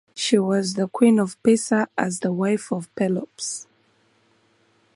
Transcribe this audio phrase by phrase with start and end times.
[0.15, 3.67] She was the queen of Pisa as the wife of Pelops.